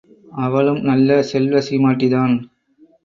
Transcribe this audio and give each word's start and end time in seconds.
அவளும் 0.37 0.79
நல்ல 0.81 1.19
செல்வச் 1.23 1.67
சீமாட்டிதான். 1.69 2.35